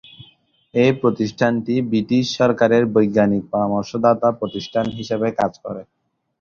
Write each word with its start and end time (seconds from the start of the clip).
এই 0.73 0.91
প্রতিষ্ঠানটি 1.01 1.73
ব্রিটিশ 1.89 2.25
সরকারের 2.39 2.83
বৈজ্ঞানিক 2.93 3.43
পরামর্শদাতা 3.53 4.29
প্রতিষ্ঠান 4.39 4.85
হিসেবে 4.97 5.27
কাজ 5.39 5.51
করে। 5.65 5.81